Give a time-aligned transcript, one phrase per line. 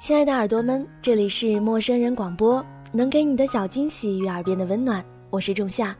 [0.00, 5.94] 亲爱的耳朵们，这里是陌生人广播，能给你的小惊喜与耳边的温暖，我是仲夏。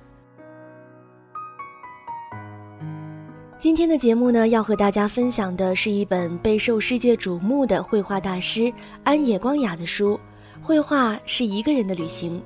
[3.59, 8.73] 今天的节目呢，要和大家分享的是一本备受世界瞩目的绘画大师
[9.05, 10.19] 安野光雅的书，
[10.67, 12.41] 《绘画是一个人的旅行》。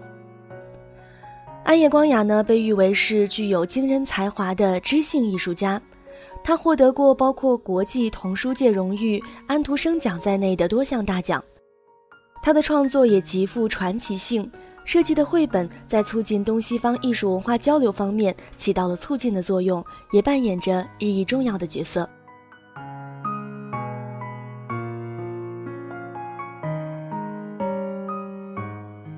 [1.62, 5.80] 安野光雅呢，被誉为是具有惊人才华的知性艺术家。
[6.42, 11.42] 他获得过包括国际童书界荣誉安徒生奖在内的多项大奖，
[12.44, 14.52] 他的创作也极富传奇性，
[14.84, 22.06] 设计的绘本在促进东西方艺术文化交流方面起到了促进的作用，也扮演着日益重要的角色。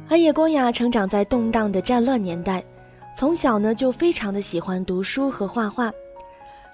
[0.09, 2.63] 安野光雅成长在动荡的战乱年代，
[3.19, 5.91] 从小呢就非常的喜欢读书和画画。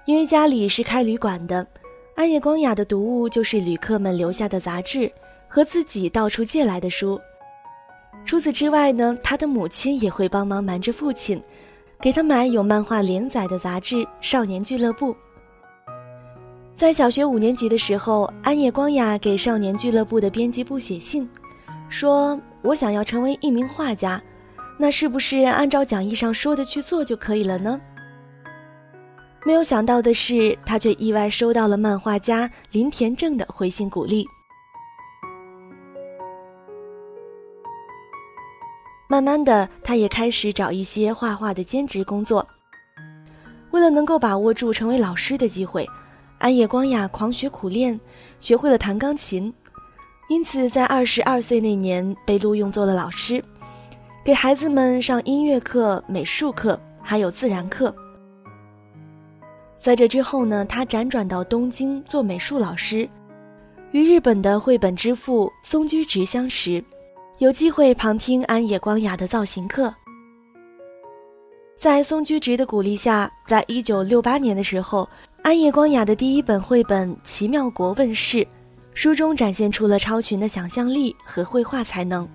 [0.05, 1.67] 因为家里是开旅馆的，
[2.15, 5.11] 安野光雅的读物就是旅客们留下的杂志
[5.53, 7.21] 和自己到处借来的书。
[8.25, 11.43] 除此之外呢，他的母亲也会帮忙瞒着父亲，
[12.01, 15.13] 给他买有漫画连载的杂志《少年俱乐部》。
[16.75, 21.29] 在小学五年级的时候，安野光雅给《少年俱乐部》的编辑部写信，
[21.91, 24.23] 说：“我想要成为一名画家，
[24.79, 27.79] 那是不是按照讲义上说的去做就可以了呢？”
[29.45, 34.27] 没有想到的是，他却意外收到了漫画家林田正的回信鼓励。
[39.13, 42.49] 慢慢的，他也开始找一些画画的兼职工作。
[43.71, 45.87] 为了能够把握住成为老师的机会，
[46.39, 48.01] 安野光雅狂学苦练，
[48.41, 49.53] 学会了弹钢琴。
[50.31, 53.45] 因此，在二十二岁那年被录用做了老师，
[54.25, 57.95] 给孩子们上音乐课、美术课，还有自然课。
[59.79, 63.07] 在这之后呢，他辗转到东京做美术老师，
[63.91, 66.83] 与日本的绘本之父松居直相识，
[67.43, 69.93] 有机会旁听安野光雅的造型课。
[71.77, 75.09] 在松居直的鼓励下，在一九六八年的时候，
[75.43, 78.47] 安野光雅的第一本绘本《奇妙国》问世，
[78.95, 82.29] 书中展现出了超群的想象力和绘画才能。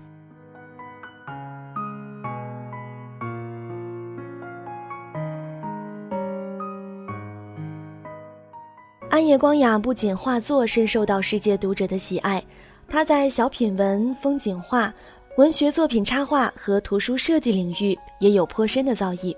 [9.08, 12.44] 安野光雅不仅画作深受到世界读者的喜爱，
[12.90, 14.92] 他在小品文、风景画、
[15.36, 19.36] 文学作品插画和图书设计领域也有颇深的造诣。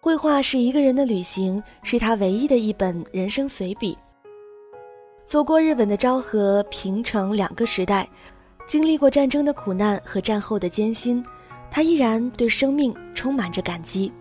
[0.00, 3.98] 绘画是一个人的旅行，是他唯一的一本人生随笔。
[5.26, 8.08] 走过日本的昭和、平成两个时代，
[8.64, 11.20] 经历过战争的苦难和战后的艰辛，
[11.68, 14.12] 他依然对生命充满着感激。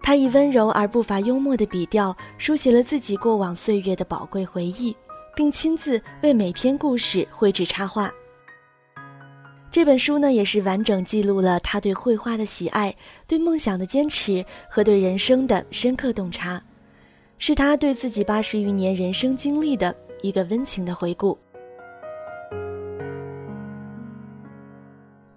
[0.00, 4.94] 他以温柔而不乏幽默的笔调，书写了自己过往岁月的宝贵回忆，
[5.34, 8.10] 并亲自为每篇故事绘制插画。
[9.70, 12.94] 这本书呢，也是完整记录了他对绘画的喜爱、
[13.26, 16.62] 对梦想的坚持和对人生的深刻洞察，
[17.38, 21.38] 是他对自己八十余年人生经历的一个温情的回顾。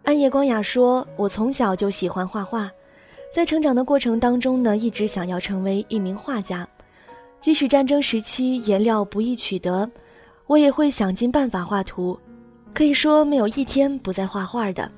[0.03, 2.69] 暗夜光雅说：“我从小就喜欢画画。”
[3.33, 6.67] 在成长的过程当中呢，一直想要成为一名画家，
[7.45, 9.87] 即使战争时期颜料不易取得，
[10.47, 12.19] 我也会想尽办法画图，
[12.73, 14.91] 可以说没有一天不在画画的，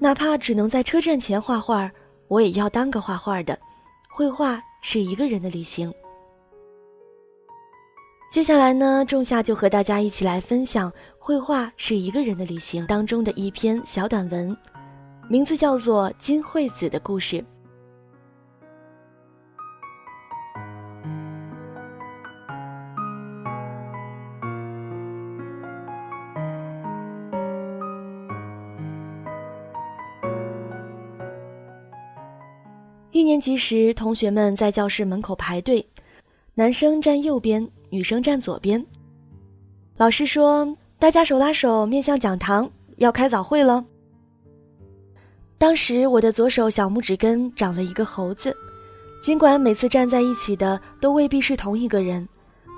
[0.00, 1.88] 哪怕只能在车站前画画，
[2.26, 3.56] 我也要当个画画的。
[4.10, 5.94] 绘画是一个人的旅行。
[8.32, 14.56] 接下来呢，仲夏就和大家一起来分享《绘画是一个人的旅行》当中的一篇小短文，
[15.28, 17.36] 名字叫做《金惠子的故事》。
[33.18, 35.84] 一年级时，同学们在教室门口排队，
[36.54, 38.86] 男生站右边，女生站左边。
[39.96, 43.84] 老师说：“大家手拉手，面向讲堂，要开早会了。”
[45.58, 48.56] 当时我的左手小拇指根长了一个猴子，
[49.20, 52.28] 尽管每次站在一起的都未必是同一个人，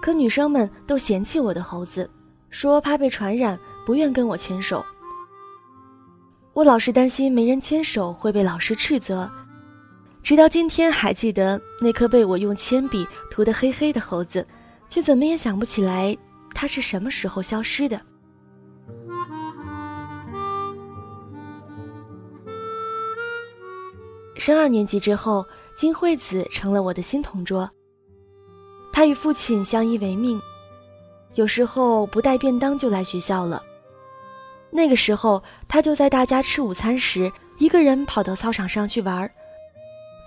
[0.00, 2.08] 可女生们都嫌弃我的猴子，
[2.48, 4.82] 说怕被传染，不愿跟我牵手。
[6.54, 9.30] 我老是担心没人牵手会被老师斥责。
[10.22, 14.46] 直到今天还记得那颗被我用铅笔涂得黑黑的猴子，
[14.88, 16.16] 却怎么也想不起来
[16.54, 18.00] 它是什么时候消失的。
[24.36, 25.44] 升二年级之后，
[25.76, 27.68] 金惠子成了我的新同桌。
[28.92, 30.40] 她与父亲相依为命，
[31.34, 33.62] 有时候不带便当就来学校了。
[34.70, 39.30] 那个时候，他就在大家吃午餐时，一个人跑到操场上去玩。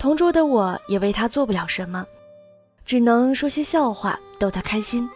[0.04, 2.06] 同桌的我也为他做不了什么，
[2.86, 5.10] 只能说些笑话逗他开心。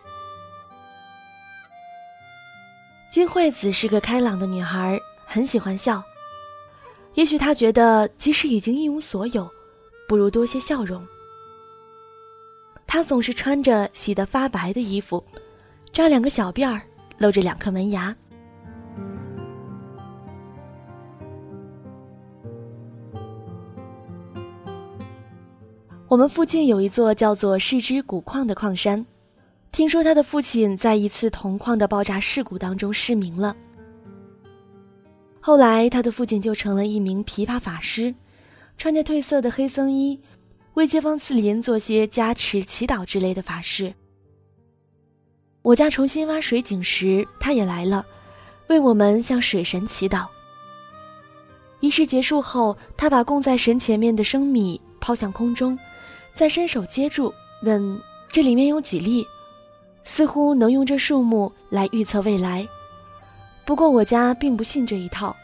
[3.12, 6.01] 金惠子是个开朗的女孩，很喜欢笑。
[7.16, 9.51] 也许她觉得，即使已经一无所有，
[10.07, 11.06] 不如多些笑容。
[12.88, 15.22] 她总是穿着洗得发白的衣服，
[15.92, 16.81] 扎两个小辫儿，
[17.18, 18.16] 露着两颗门牙。
[26.09, 29.06] 我们附近有一座叫做世之古矿的矿山，
[29.74, 33.54] 听说他的父亲在一次铜矿的爆炸事故当中失明了。
[35.42, 38.15] 后来他的父亲就成了一名琵琶法师，
[38.77, 40.18] 穿着褪色的黑僧衣，
[40.75, 43.94] 为街坊四邻做些加持、祈祷之类的法事。
[45.62, 48.06] 我家重新挖水井时，他也来了，
[48.69, 50.25] 为我们向水神祈祷。
[51.81, 55.77] 仪式结束后，他把供在神前面的生米抛向空中。
[56.38, 58.00] 再伸手接住，问
[58.30, 59.25] ：“这里面有几粒？”
[60.06, 62.66] 似乎能用这数目来预测未来。
[63.66, 65.36] 不过我家并不信这一套。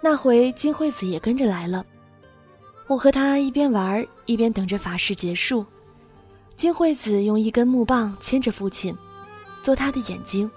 [0.00, 1.86] 那回金惠子也跟着来了，
[2.88, 5.64] 我和她一边玩一边等着法事结束。
[6.56, 8.92] 金惠子用一根木棒牵着父亲，
[9.62, 10.50] 做他的眼睛。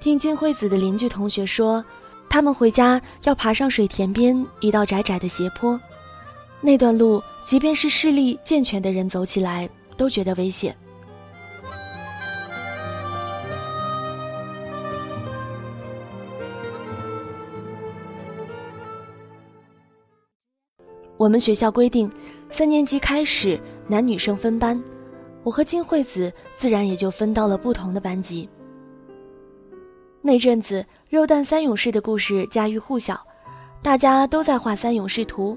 [0.00, 1.84] 听金惠子的邻居同学说，
[2.30, 5.78] 他们回家要爬上水田边一道窄窄的斜坡。
[6.62, 10.76] 那段路，即便是视力健全的人走起来都觉得危险。
[21.16, 22.10] 我们学校规定，
[22.50, 24.82] 三年级开始男女生分班，
[25.42, 28.48] 我和金惠子自然也就分到了不同的班级。
[30.22, 33.18] 那阵子，肉蛋三勇士的故事家喻户晓，
[33.82, 35.56] 大家都在画三勇士图。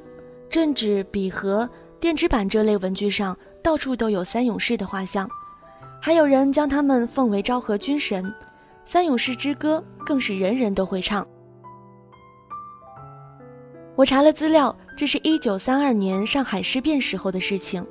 [0.54, 1.68] 镇纸、笔盒、
[2.00, 5.28] 电子版这类文具上，到处都有三勇士的画像，
[6.00, 8.32] 还有人将他们奉为昭和军神。
[8.86, 11.28] 三勇士之歌更是人人都会唱。
[13.96, 17.84] 我查了资料，这是一九三二年上海事变时候的事情。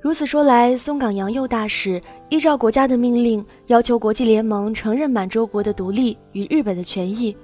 [0.00, 2.00] 如此说来，松冈洋右大使
[2.30, 7.36] 依照国家的命令，要求国际联盟承认满洲国的独立与日本的权益。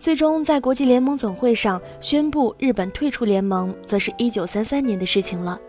[0.00, 5.60] 最终在国际联盟总会上宣布日本退出联盟，则是一九三三年的事情了。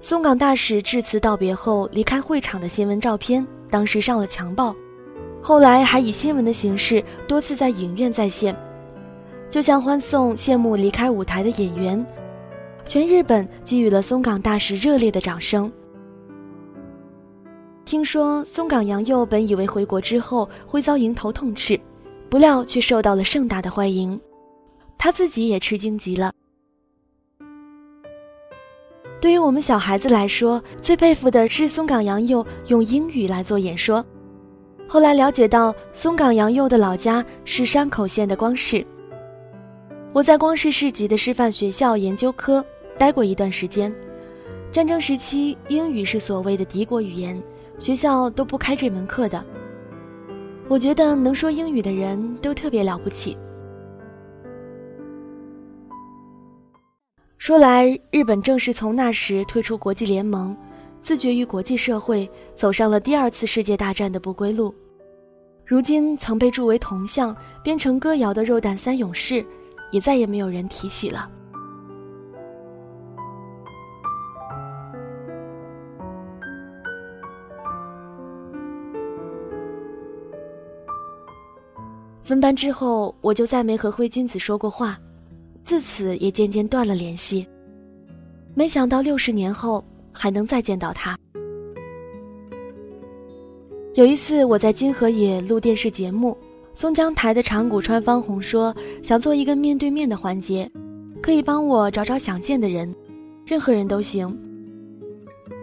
[0.00, 4.74] 松冈大使致辞道别后离开会场的新闻照片，当时上了强报，
[5.40, 8.52] 后来还以新闻的形式多次在影院再现，
[9.48, 12.04] 就像欢送谢幕离开舞台的演员，
[12.84, 15.70] 全日本给予了松冈大使热烈的掌声。
[17.84, 21.78] 听说松冈洋右本以为回国之后会遭迎头痛斥。
[22.32, 24.18] 不料却受到了盛大的欢迎，
[24.96, 26.32] 他自己也吃惊极了。
[29.20, 34.02] 对于我们小孩子来说，最佩服的是松冈洋右用英语来做演说。
[34.88, 38.82] 后来了解到，松冈洋右的老家是山口县的光市。
[40.14, 42.64] 我在光市市级的师范学校研究科
[42.96, 43.94] 待过一段时间，
[44.72, 47.38] 战争时期英语是所谓的敌国语言，
[47.78, 49.44] 学校都不开这门课的。
[50.72, 53.36] 我觉得能说英语的人都特别了不起。
[57.36, 60.56] 说来，日本正是从那时退出国际联盟，
[61.02, 64.74] 自绝于国际社会，走上了第二次世界大战的不归路。
[65.66, 69.44] 如今曾被铸为铜像、编成歌谣的“肉弹三勇士”，
[69.92, 71.30] 也再也没有人提起了。
[82.24, 84.98] 分班之后，我就再没和灰金子说过话，
[85.64, 87.46] 自此也渐渐断了联系。
[88.54, 91.18] 没想到六十年后还能再见到他。
[93.94, 96.36] 有一次我在金河野录电视节目，
[96.74, 100.70] 松江台的长谷川芳红说想做一个面对面的环节，
[101.20, 102.94] 可以帮我找找想见的人，
[103.44, 104.38] 任何人都行。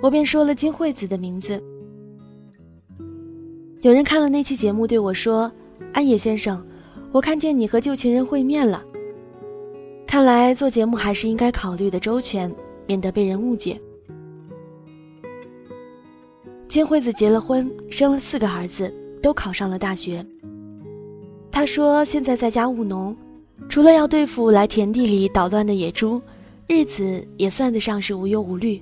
[0.02, 1.62] 我便说了金惠子的名字。
[3.82, 5.50] 有人看了那期节目对我说。
[5.94, 6.66] 安野先生，
[7.12, 8.84] 我看见你和旧情人会面了。
[10.08, 12.54] 看来做节目还是应该考虑的周全，
[12.88, 13.80] 免得被人误解。
[16.68, 20.26] 金惠子结了婚，生了四个儿子，都考上了大学。
[21.52, 23.16] 他说现在在家务农，
[23.68, 26.22] 除了要对付来田地里捣乱的野猪，
[26.68, 28.82] 日子也算得上是无忧无虑。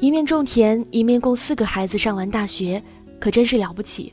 [0.00, 2.82] 一面种田，一面供四个孩子上完大学，
[3.20, 4.12] 可真是了不起。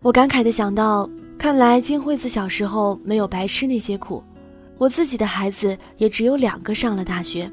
[0.00, 4.22] 我感慨地想到，看来金惠子小时候没有白吃那些苦，
[4.78, 7.50] 我自己的孩子也只有两个上了大学。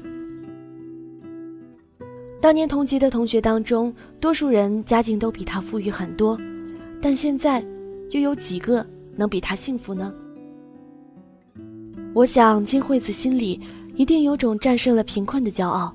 [2.40, 6.38] 当年同级的同学当中，多数人家境都比他富裕很多，
[7.02, 7.60] 但现在，
[8.10, 8.86] 又有几个
[9.16, 10.14] 能比他幸福呢？
[12.14, 13.60] 我想金惠子心里
[13.96, 15.92] 一定有种战胜了贫困的骄傲。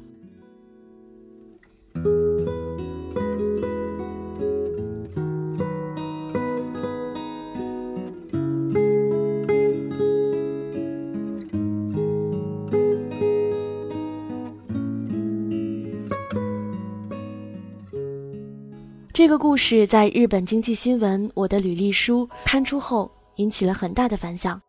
[19.21, 24.59] 这个故事在日本经济新闻《我的履历书》刊出后，引起了很大的反响。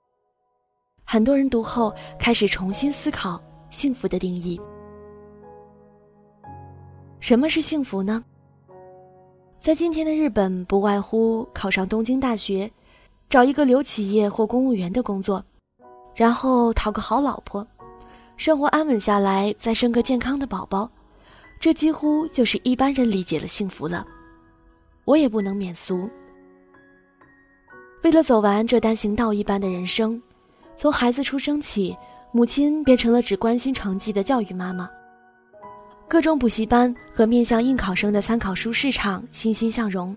[1.05, 4.61] 很多人读后开始重新思考幸福的定义。
[7.19, 8.23] 什么是幸福呢？
[9.59, 12.71] 在今天的日本，不外乎考上东京大学，
[13.31, 15.43] 找一个留企业或公务员的工作，
[16.15, 17.67] 然后讨个好老婆，
[18.37, 20.91] 生活安稳下来，再生个健康的宝宝，
[21.59, 24.07] 这几乎就是一般人理解的幸福了。
[25.05, 26.09] 我也不能免俗。
[28.03, 30.21] 为了走完这单行道一般的人生，
[30.77, 31.97] 从孩子出生起，
[32.33, 34.89] 母亲变成了只关心成绩的教育妈妈。
[36.09, 40.17] 各种补习班和面向应考生的参考书市场欣欣向荣，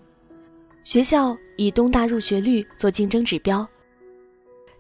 [0.84, 3.66] 学校以东大入学率做竞争指标。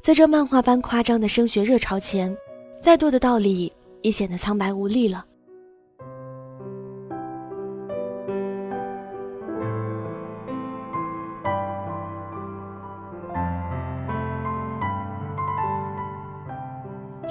[0.01, 2.35] 在这漫画般夸张的升学热潮前，
[2.81, 3.71] 再多的道理
[4.01, 5.25] 也显得苍白无力了。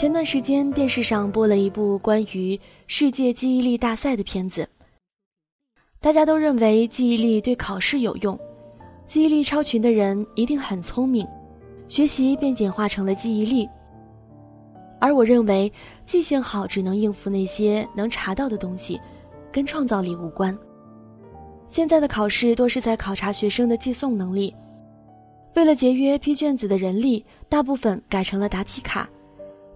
[0.04, 4.68] 前段时间，电视上播了一部关于世界记忆力大赛的片子。
[5.98, 8.38] 大家都认为记忆力对考试有用，
[9.06, 11.26] 记忆力超群的人一定很聪明，
[11.88, 13.66] 学习便简化成了记忆力。
[15.00, 15.72] 而我认为，
[16.04, 19.00] 记性好只能应付那些能查到的东西，
[19.50, 20.54] 跟创造力无关。
[21.66, 24.54] 现在的考试多是在考察学生的记诵能力，
[25.54, 29.08] 为了节约批卷子的人力，大部分改成了答题卡。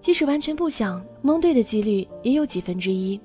[0.09, 3.21] 即使完全不想蒙对的几率也有几分之一，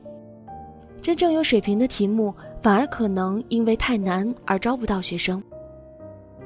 [1.02, 5.42] 真正有水平的题目反而可能因为太难而招不到学生，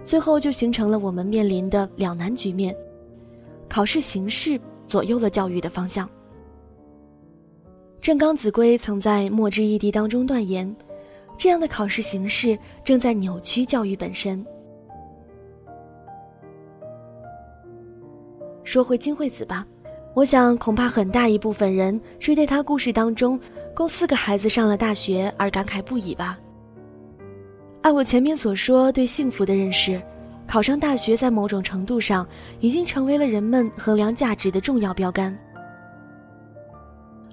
[0.04, 2.78] 最后就形成了我们面临的两难局面。
[3.68, 6.08] 考试形式左右了教育的方向。
[8.00, 10.72] 正刚子规曾在《墨之异地》当中断言，
[11.36, 14.46] 这样的考试形式正在扭曲教育本身。
[18.64, 19.66] 说回金惠子吧。
[20.18, 23.40] 我想，恐怕很大一部分人是对他故事当中
[23.76, 26.36] 供四个孩子上了大学而感慨不已吧。
[27.84, 30.02] 按我前面所说对幸福的认识，
[30.48, 32.28] 考上大学在某种程度上
[32.60, 35.38] 已经成为了人们衡量价值的重要标杆。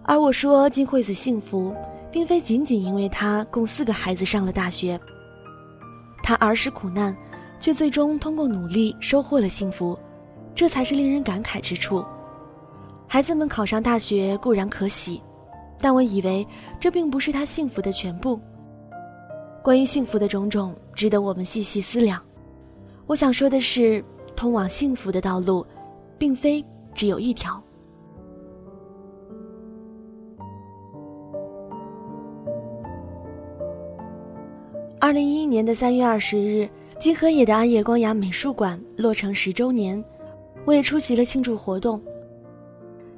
[0.03, 1.75] 而我说金惠子幸福，
[2.13, 5.01] 并非仅仅因为她供四个孩子上了大学，
[6.23, 7.17] 她儿时苦难，
[7.59, 9.99] 却最终通过努力收获了幸福，
[10.55, 12.05] 这才是令人感慨之处。
[13.07, 15.23] 孩子们考上大学固然可喜，
[15.79, 16.47] 但我以为
[16.81, 18.41] 这并不是他幸福的全部。
[19.63, 22.21] 关于幸福的种种，值得我们细细思量。
[23.07, 25.65] 我想说的是，通往幸福的道路，
[26.19, 27.63] 并非只有一条。
[34.99, 36.69] 二零一一年的三月二十日，
[36.99, 40.03] 金河野的安野光雅美术馆落成十周年，
[40.65, 42.03] 我也出席了庆祝活动。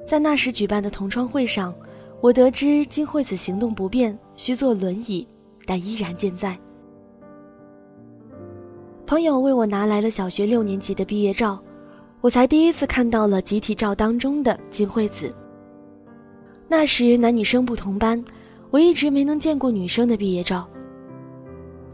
[0.07, 1.75] 在那时举办的同窗会上，
[2.21, 5.27] 我得知金惠子行动不便，需坐轮椅，
[5.65, 6.57] 但依然健在。
[9.05, 11.61] 朋友为我拿来了小学六年级的毕业照，
[12.21, 15.35] 我才第一次看到了集体照当中的金惠子。
[16.69, 18.23] 那时男女生不同班，
[18.69, 20.65] 我一直没能见过女生的毕业照。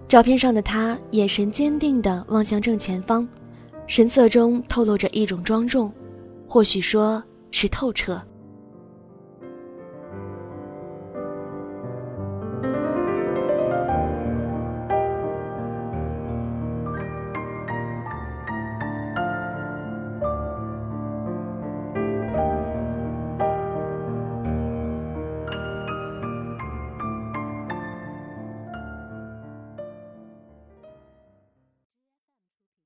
[0.08, 3.28] 照片上的她眼神坚定地望向正前方，
[3.88, 5.92] 神色中透露着一种庄重，
[6.48, 7.24] 或许说。
[7.54, 8.20] 是透彻。